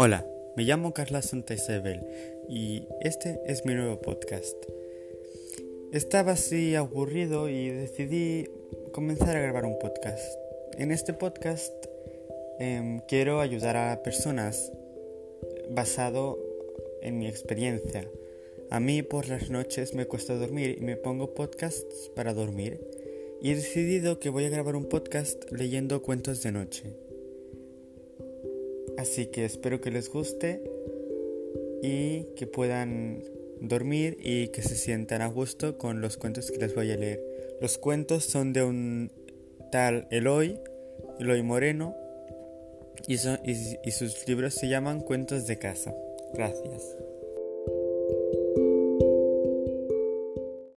[0.00, 2.06] Hola, me llamo Carla Isabel
[2.48, 4.54] y este es mi nuevo podcast.
[5.92, 8.48] Estaba así aburrido y decidí
[8.92, 10.38] comenzar a grabar un podcast.
[10.78, 11.74] En este podcast
[12.60, 14.70] em, quiero ayudar a personas
[15.68, 16.38] basado
[17.02, 18.08] en mi experiencia.
[18.70, 22.80] A mí por las noches me cuesta dormir y me pongo podcasts para dormir
[23.42, 27.07] y he decidido que voy a grabar un podcast leyendo cuentos de noche.
[28.98, 30.60] Así que espero que les guste
[31.82, 33.22] y que puedan
[33.60, 37.22] dormir y que se sientan a gusto con los cuentos que les voy a leer.
[37.60, 39.12] Los cuentos son de un
[39.70, 40.58] tal Eloy,
[41.20, 41.94] Eloy Moreno,
[43.06, 45.94] y, y sus libros se llaman Cuentos de casa.
[46.34, 46.96] Gracias.